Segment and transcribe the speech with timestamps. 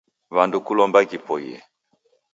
[0.35, 1.57] W'andu kulomba ghipoie